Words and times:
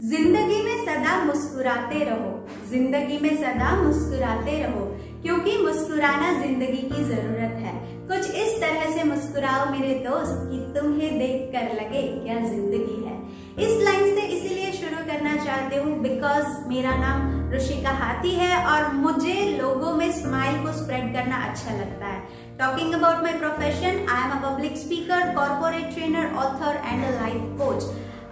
सदा 0.00 1.14
मुस्कुराते 1.24 2.04
रहो। 2.04 2.28
ज़िंदगी 2.70 3.18
में 3.18 3.36
सदा 3.36 3.70
मुस्कुराते 3.76 4.56
रहो, 4.62 4.84
क्योंकि 5.22 5.56
मुस्कुराना 5.58 6.32
ज़िंदगी 6.40 6.82
की 6.88 7.04
ज़रूरत 7.04 7.58
है। 7.64 7.74
कुछ 8.08 8.30
इस 8.36 8.60
तरह 8.60 8.94
से 8.94 9.04
मुस्कुराओ 9.04 9.70
मेरे 9.70 9.94
दोस्त 10.04 10.48
कि 10.50 10.58
तुम्हें 10.74 11.18
देख 11.18 11.52
कर 11.52 11.74
लगे 11.74 12.02
क्या 12.14 12.38
ज़िंदगी 12.38 12.98
है। 13.04 13.18
इस 13.66 13.82
लाइन 13.84 14.14
से 14.16 14.26
इसीलिए 14.28 14.72
शुरू 14.72 15.04
करना 15.06 15.36
चाहते 15.44 15.76
हूँ 15.76 16.00
बिकॉज़ 16.02 16.46
मेरा 16.68 16.96
नाम 16.96 17.52
ऋषिका 17.52 17.90
हाथी 18.00 18.34
है 18.34 18.64
और 18.64 18.92
मुझे 18.94 19.34
लोगों 19.60 19.94
में 19.94 20.10
स्माइल 20.12 20.62
को 20.64 20.72
स्प्रेड 20.72 21.14
करना 21.14 21.44
अच्छा 21.44 21.76
लगता 21.76 22.06
है। 22.06 22.20
Talking 22.58 22.94
about 22.94 23.22
my 23.22 23.32
profession 23.38 24.06
I 24.10 24.24
am 24.24 24.30
a 24.30 24.50
public 24.50 24.76
speaker 24.78 25.34
corporate 25.34 25.94
trainer 25.94 26.34
author 26.36 26.82
and 26.86 27.04
a 27.04 27.10
life 27.20 27.58
coach 27.60 27.84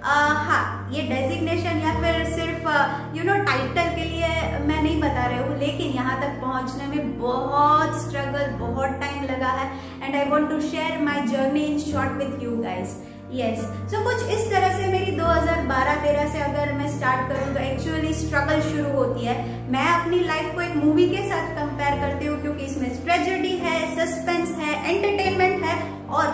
हाँ 0.02 0.90
ये 0.92 1.02
डेजिग्नेशन 1.02 1.80
या 1.82 1.92
फिर 2.00 2.24
सिर्फ़ 2.34 2.68
यू 3.16 3.24
नो 3.24 3.34
टाइटल 3.44 3.94
के 3.96 4.04
लिए 4.04 4.28
मैं 4.66 4.82
नहीं 4.82 5.00
बता 5.00 5.26
रही 5.26 5.38
हूँ, 5.38 5.58
लेकिन 5.58 5.92
यहाँ 5.94 6.20
तक 6.20 6.40
पहुँचने 6.42 6.86
में 6.86 7.18
बहुत 7.18 8.00
स्ट्रगल 8.02 8.50
बहुत 8.58 9.00
टाइम 9.00 9.24
लगा 9.24 9.52
है 9.58 9.70
and 10.02 10.16
I 10.16 10.24
want 10.30 10.50
to 10.50 10.60
share 10.60 10.98
my 11.02 11.26
journey 11.28 11.64
in 11.64 11.78
short 11.80 12.12
with 12.22 12.42
you 12.42 12.56
guys 12.62 12.96
yes 13.32 13.58
so 13.92 14.02
कुछ 14.04 14.28
इस 14.34 14.50
तरह 14.50 14.76
से 14.76 14.86
मेरी 14.92 15.12
2012-13 15.16 16.28
से 16.32 16.38
अगर 16.42 16.72
मैं 16.74 16.88
स्टार्ट 16.96 17.28
करूँ 17.28 17.54
तो 17.54 17.60
एक्चुअली 17.60 18.12
स्ट्रगल 18.14 18.60
शुरू 18.68 18.92
होती 18.92 19.24
है। 19.24 19.36
मैं 19.72 19.88
अपनी 19.88 20.20
लाइफ 20.26 20.54
को 20.54 20.60
एक 20.62 20.76
मूवी 20.76 21.08
के 21.08 21.28
साथ 21.28 21.50
कंपेयर 21.56 21.98
करती 22.00 22.26
हूँ, 22.26 22.40
क्योंकि 22.42 22.64
इसमें 22.64 22.88
ट्रेजेडी 23.04 23.27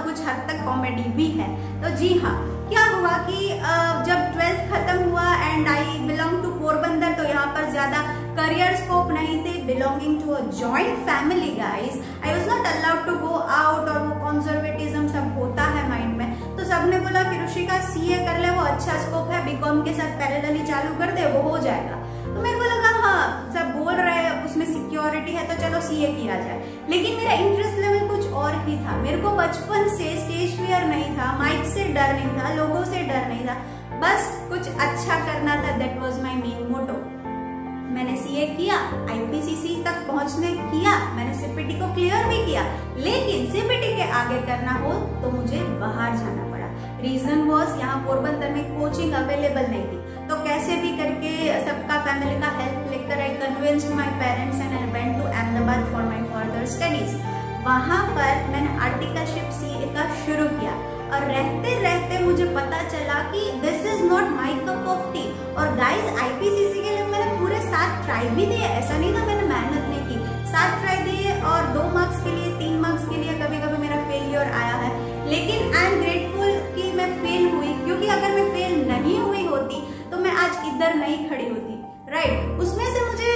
कुछ 0.05 0.27
हद 0.27 0.45
तक 0.49 0.65
कॉमेडी 0.65 1.09
भी 1.17 1.29
है। 1.39 1.49
तो 1.83 1.97
जी 1.97 2.19
हाँ 2.19 2.37
क्या 2.69 2.85
हुआ 2.87 3.17
कि 3.27 3.49
जब 4.07 4.21
ट्वेल्थ 4.35 4.61
खत्म 4.71 5.11
हुआ 5.11 5.25
and 5.45 5.69
I 5.69 5.99
belong 6.07 6.43
to 6.43 6.51
Porbandar 6.61 7.13
तो 7.15 7.25
यहाँ 7.25 7.47
पर 7.55 7.71
ज़्यादा 7.71 8.03
करियर 8.37 8.77
स्कोप 8.77 9.11
नहीं 9.13 9.39
थे 9.45 9.53
belonging 9.67 10.21
to 10.23 10.33
a 10.33 10.41
joint 10.61 10.97
family 11.09 11.51
guys 11.57 12.01
I 12.25 12.33
was 12.33 12.49
not 12.49 12.67
allowed 12.67 13.05
to 13.07 13.15
go 13.27 13.35
out 13.59 13.89
और 13.89 13.99
वो 14.07 14.15
कंजर्वेटिज्म 14.25 15.07
सब 15.09 15.39
होता 15.39 15.65
है 15.75 15.89
माइंड 15.89 16.17
में। 16.17 16.57
तो 16.57 16.65
सबने 16.65 16.99
बोला 17.01 17.23
कि 17.23 17.45
ऋषि 17.45 17.67
का 17.67 17.79
सीए 17.91 18.19
कर 18.27 18.41
ले, 18.41 18.51
वो 18.51 18.63
अच्छा 18.65 18.99
स्कोप 19.03 19.31
है 19.33 19.45
बीकॉम 19.45 19.83
के 19.85 19.95
साथ 19.95 20.19
पैरेलली 20.21 20.67
चालू 20.67 20.99
कर 20.99 21.13
दे, 21.13 21.27
वो 21.33 21.49
हो 21.51 21.59
जाएगा। 21.59 22.03
तो 22.27 22.43
मेरे 22.43 22.59
को 22.59 22.65
लगा 22.65 22.91
हाँ 23.03 23.53
सब 23.55 23.73
बोल 23.79 23.95
रहे 23.95 24.15
हैं, 24.17 24.45
उसमें 24.45 24.67
सिक्योरिटी 24.67 25.33
है 25.33 25.47
तो 25.49 25.61
चलो 25.63 25.81
सीए 25.89 26.13
किया 26.15 26.37
जाए। 26.37 26.59
लेकिन 26.91 27.17
मेरा 27.17 27.33
इंटरेस्ट 27.45 27.79
लेवल 27.79 28.09
कुछ 28.09 28.33
और 28.33 28.54
ही 28.54 28.54
मेरे 29.15 29.23
को 29.23 29.31
बचपन 29.37 29.89
से 29.89 30.05
स्टेज 30.21 30.55
फियर 30.59 30.85
नहीं 30.85 31.11
था 31.17 31.27
माइक 31.39 31.65
से 31.73 31.83
डर 31.95 32.13
नहीं 32.13 32.31
था, 32.37 32.53
लोगों 32.55 32.85
से 32.85 33.03
डर 33.09 33.27
नहीं 33.29 33.45
था। 33.47 33.55
बस 34.01 34.25
कुछ 34.49 34.69
अच्छा 34.77 35.19
करना 35.27 35.55
था 35.57 35.77
that 35.79 35.99
was 35.99 36.19
my 36.23 36.35
main 36.37 36.67
motto 36.71 36.97
मैंने 37.95 38.17
सीए 38.17 38.47
किया 38.57 38.77
आईपीसीसी 39.11 39.75
तक 39.85 40.01
पहुँचने 40.09 40.51
किया, 40.73 40.95
मैंने 41.17 41.35
सीपीटी 41.35 41.79
को 41.81 41.93
क्लियर 41.95 42.27
भी 42.29 42.45
किया, 42.47 42.65
लेकिन 42.99 43.47
सीपीटी 43.53 43.93
के 43.97 44.11
आगे 44.23 44.41
करना 44.49 44.73
हो 44.81 44.93
तो 45.23 45.31
मुझे 45.37 45.61
बाहर 45.85 46.17
जाना 46.17 46.51
पड़ा। 46.51 46.69
रीजन 47.03 47.47
वॉज़ 47.51 47.79
यहाँ 47.81 48.03
पोरबंदर 48.07 48.51
में 48.51 48.65
कोचिंग 48.73 49.13
अवेलेबल 49.21 49.71
नहीं 49.71 49.85
थी। 49.85 50.27
तो 50.29 50.43
कैसे 50.45 50.81
भी 50.83 50.91
करके 50.99 51.37
सबका 51.67 52.01
फैमिली 52.07 52.41
का 52.41 52.51
हेल्प 52.59 52.91
लेकर 52.91 53.23
I 53.23 53.39
convince 53.45 53.89
my 53.95 54.11
parents 54.25 54.61
and 54.61 54.73
I 54.73 54.93
went 54.93 55.17
to 55.19 55.31
Ahmedabad 55.31 55.87
for 55.93 56.03
my 56.11 56.23
further 56.35 56.67
studies 56.75 57.17
वहाँ 57.65 58.03
पर 58.07 58.49
मैंने 58.53 58.71
आर्टिकलशिप 58.85 59.53
का 59.95 60.03
शुरू 60.17 60.47
किया 60.49 60.73
और 61.15 61.23
रहते 61.27 61.75
रहते 61.83 62.19
मुझे 62.25 62.45
पता 62.55 62.83
चला 62.89 63.15
कि 63.31 63.41
this 63.61 63.87
is 63.93 64.03
not 64.05 64.29
my 64.31 64.55
cup 64.67 64.89
of 64.95 65.07
tea 65.13 65.23
और 65.55 65.71
गाइस 65.77 66.21
आईपीसीसी 66.23 66.83
के 66.83 66.91
लिए 66.91 67.05
मैंने 67.07 67.39
पूरे 67.41 67.61
सात 67.61 68.05
ट्राई 68.05 68.29
भी 68.29 68.47
दिए। 68.47 68.67
ऐसा 68.81 68.97
नहीं 68.99 69.15
था 69.15 69.25
मैंने 69.27 69.47
मेहनत 69.49 69.89
नहीं 69.89 70.03
की। 70.09 70.51
सात 70.53 70.81
ट्राई 70.81 70.99
दिए 71.05 71.41
और 71.43 71.67
दो 71.77 71.85
मार्क्स 71.95 72.23
के 72.25 72.31
लिए, 72.31 72.51
तीन 72.59 72.79
मार्क्स 72.81 73.09
के 73.09 73.17
लिए 73.17 73.39
कभी 73.41 73.61
कभी 73.63 73.79
मेरा 73.83 73.97
फेलियर 74.11 74.53
आया 74.61 74.75
है। 74.83 74.91
लेकिन 75.31 75.75
आई 75.75 75.85
एम 75.85 76.01
ग्रेटफुल 76.03 76.53
कि 76.77 76.93
मैं 76.97 77.11
फेल 77.23 77.49
हुई, 77.55 77.73
क्योंकि 77.85 78.07
अगर 78.19 78.35
मैं 78.35 78.49
फेल 78.55 78.75
नहीं 78.89 79.19
हुई 79.21 79.47
होती 79.47 79.81
तो 80.11 80.19
मैं 80.19 80.37
आज 80.45 80.75
इधर 80.75 80.95
नहीं 80.97 81.19
खड़ी 81.31 81.49
होती। 81.49 81.83
Right 82.13 82.33
right. 82.33 82.61
उसमें 82.63 82.85
से 82.85 83.07
मुझे 83.07 83.33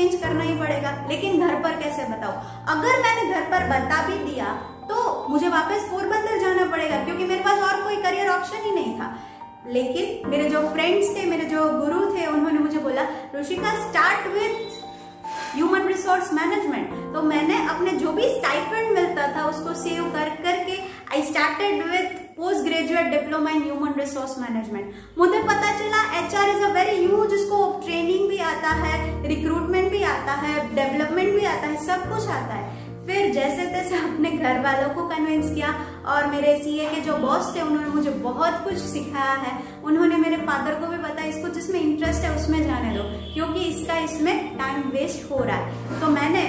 चेंज 0.00 0.20
करना 0.20 0.44
ही 0.44 0.54
पड़ेगा। 0.58 0.90
लेकिन 1.08 1.40
घर 1.40 1.54
पर 1.62 1.80
कैसे 1.80 2.04
बताओ 2.10 2.32
अगर 2.74 3.00
मैंने 3.02 3.24
घर 3.30 3.42
पर 3.50 3.64
बता 3.70 4.02
भी 4.06 4.18
दिया 4.24 4.52
तो 4.90 5.26
मुझे 5.30 5.48
वापस 5.48 5.82
पोरबंदर 5.90 6.38
जाना 6.40 6.64
पड़ेगा, 6.70 7.04
क्योंकि 7.04 7.24
मेरे 7.24 7.40
पास 7.40 7.62
और 7.62 7.82
कोई 7.82 7.96
करियर 8.02 8.28
ऑप्शन 8.30 8.64
ही 8.64 8.70
नहीं 8.74 8.98
था। 9.00 9.16
लेकिन 9.68 10.30
मेरे 10.30 10.48
जो 10.50 10.60
फ्रेंड्स 10.70 11.14
थे, 11.16 11.24
मेरे 11.26 11.44
जो 11.46 11.64
गुरु 11.74 12.00
थे, 12.14 12.26
उन्होंने 12.26 12.58
मुझे 12.58 12.78
बोला 12.78 13.02
Rishika 13.34 13.74
start 13.80 14.26
with 14.34 14.78
human 15.54 15.86
resource 15.88 16.32
management 16.32 16.90
तो 17.14 17.22
मैंने 17.24 17.56
अपने 17.68 17.92
जो 17.98 18.12
भी 18.12 18.28
स्टाइपेंड 18.30 18.90
मिलता 18.92 19.26
था, 19.36 19.44
उसको 19.46 19.74
सेव 19.82 20.04
कर 20.12 20.28
करके 20.42 20.78
I 21.12 21.22
started 21.24 21.86
with 21.90 22.19
post 22.40 22.64
graduate 22.64 23.06
diploma 23.10 23.50
in 23.50 23.62
human 23.62 23.92
resource 23.98 24.38
management 24.38 25.18
मुझे 25.18 25.38
पता 25.42 25.72
चला 25.78 26.00
H 26.20 26.34
R 26.34 26.50
is 26.50 26.62
a 26.64 26.72
very 26.74 26.96
huge 26.96 27.34
उसको 27.34 27.58
ट्रेनिंग 27.84 28.28
भी 28.28 28.38
आता 28.50 28.70
है 28.84 28.94
रिक्रूटमेंट 29.28 29.90
भी 29.90 30.02
आता 30.02 30.32
है 30.44 30.54
डेवलपमेंट 30.74 31.34
भी 31.34 31.44
आता 31.46 31.66
है, 31.66 31.76
सब 31.86 32.08
कुछ 32.12 32.28
आता 32.28 32.54
है. 32.54 32.78
फिर 33.06 33.30
जैसे 33.32 33.66
तैसे 33.66 33.96
अपने 33.96 34.30
घर 34.30 34.58
वालों 34.60 34.88
को 34.94 35.06
कन्विंस 35.08 35.54
किया 35.54 35.68
और 36.06 36.26
मेरे 36.26 36.56
सीए 36.58 36.88
के 36.90 37.00
जो 37.00 37.16
बॉस 37.18 37.54
थे, 37.56 37.60
उन्होंने 37.60 37.88
मुझे 37.88 38.10
बहुत 38.26 38.60
कुछ 38.64 38.74
सिखाया 38.74 39.32
है. 39.44 39.52
उन्होंने 39.84 40.16
मेरे 40.16 40.36
फादर 40.48 40.74
को 40.80 40.86
भी 40.86 40.96
बताया, 40.96 41.26
इसको 41.26 41.48
जिसमें 41.54 41.80
इंटरेस्ट 41.80 42.24
है, 42.24 42.34
उसमें 42.36 42.58
जाने 42.66 42.96
दो, 42.96 43.02
क्योंकि 43.34 43.64
इसका 43.64 43.98
इसमें 43.98 44.58
टाइम 44.58 44.90
वेस्ट 44.90 45.30
हो 45.30 45.42
रहा 45.44 45.56
है. 45.56 46.00
तो 46.00 46.08
मैंने 46.08 46.42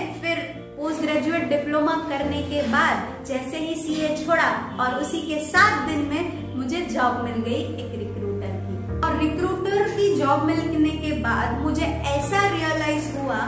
ग्रेजुएट 1.12 1.50
डिप्लोमा 1.50 1.94
करने 2.10 2.42
के 2.42 2.62
बाद 2.68 3.26
जैसे 3.28 3.58
ही 3.58 3.76
सीए 3.76 4.10
छोड़ा 4.18 4.78
और 4.80 4.94
उसी 4.96 5.22
के 5.22 5.40
सात 5.46 5.90
दिन 5.90 6.00
में 6.00 6.56
मुझे 6.58 6.82
जॉब 6.82 7.24
मिल 7.24 7.42
गई 7.44 7.62
एक 7.84 7.92
रिक्रूटर 8.00 8.52
की। 8.68 8.78
और 9.02 9.20
रिक्रूटर 9.20 9.90
की 9.90 10.16
जॉब 10.16 10.44
मिलने 10.44 10.90
के 10.90 11.12
बाद 11.12 11.62
मुझे 11.62 11.86
ऐसा 11.86 12.48
रियलाइज़ 12.48 13.18
हुआ 13.18 13.40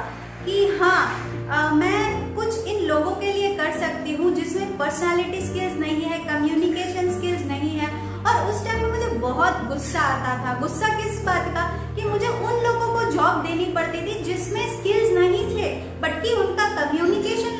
कि 0.45 0.77
हाँ 0.81 1.29
आ, 1.49 1.71
मैं 1.71 2.35
कुछ 2.35 2.65
इन 2.65 2.83
लोगों 2.83 3.11
के 3.11 3.33
लिए 3.33 3.55
कर 3.55 3.71
सकती 3.71 4.15
हूँ 4.15 4.33
जिसमें 4.35 4.77
पर्सनालिटी 4.77 5.41
स्किल्स 5.41 5.79
नहीं 5.79 6.01
है 6.01 6.19
कम्युनिकेशन 6.19 7.11
स्किल्स 7.19 7.45
नहीं 7.45 7.77
है। 7.79 7.87
और 8.23 8.51
उस 8.51 8.65
टाइम 8.65 8.83
में 8.83 8.91
मुझे 8.91 9.07
बहुत 9.19 9.65
गुस्सा 9.67 9.99
आता 9.99 10.33
था। 10.43 10.59
गुस्सा 10.59 10.87
किस 10.87 11.23
बात 11.25 11.47
का? 11.47 11.63
कि 11.95 12.03
मुझे 12.03 12.27
उन 12.27 12.53
लोगों 12.63 12.87
को 12.93 13.11
जॉब 13.11 13.43
देनी 13.47 13.65
पड़ती 13.65 14.01
थी 14.01 14.23
जिसमें 14.23 14.79
स्किल्स 14.79 15.17
नहीं 15.17 15.43
थे 15.55 15.73
बट 16.01 16.23
कि 16.23 16.33
उनका 16.33 16.65
communication 16.79 17.52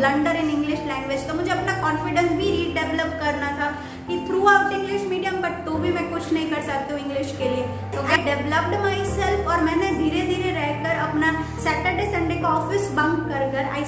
blunder 0.00 0.36
in 0.36 0.50
English 0.50 0.78
language 0.88 1.26
तो 1.28 1.34
मुझे 1.34 1.50
अपना 1.50 1.72
कॉन्फिडेंस 1.80 2.30
भी 2.36 2.50
रीडेवलप 2.50 3.10
करना 3.22 3.48
था 3.58 3.66
कि 4.06 4.16
through 4.28 4.46
out 4.48 4.72
English 4.72 5.02
medium 5.08 5.34
but 5.42 5.58
तो 5.66 5.72
भी 5.82 5.90
मैं 5.92 6.04
कुछ 6.12 6.32
नहीं 6.32 6.50
कर 6.50 6.62
सकती 6.68 6.92
हूँ 6.92 7.00
इंग्लिश 7.00 7.34
के 7.38 7.48
लिए। 7.50 7.64
तो 7.92 8.02
आई 8.06 8.16
डेवलप्ड 8.24 8.74
माई 8.82 9.04
सेल्फ 9.10 9.48
और 9.48 9.60
मैंने 9.64 9.90
धीरे 9.98 10.22
धीरे 10.28 10.50
रहकर 10.52 10.94
अपना 11.08 11.32
सैटरडे 11.64 12.06
संडे 12.12 12.36
का 12.42 12.48
ऑफ़िस 12.60 12.88
बंक 12.92 13.28
कर 13.28 13.44
कर 13.52 13.68
आई 13.70 13.78